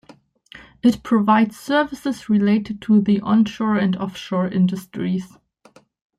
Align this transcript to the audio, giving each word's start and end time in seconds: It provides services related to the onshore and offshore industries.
It 0.81 1.03
provides 1.03 1.59
services 1.59 2.27
related 2.27 2.81
to 2.81 3.01
the 3.01 3.19
onshore 3.21 3.77
and 3.77 3.95
offshore 3.97 4.47
industries. 4.47 5.37